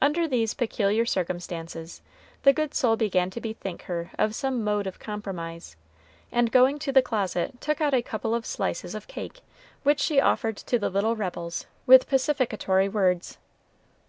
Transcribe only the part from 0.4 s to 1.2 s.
peculiar